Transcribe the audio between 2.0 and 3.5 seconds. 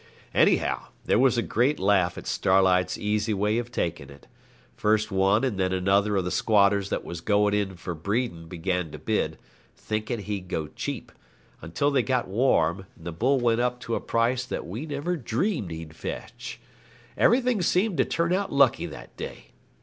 at Starlight's easy